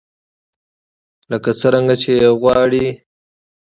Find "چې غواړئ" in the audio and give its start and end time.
2.01-2.85